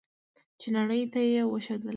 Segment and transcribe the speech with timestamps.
[0.59, 1.89] چې نړۍ ته یې وښودله.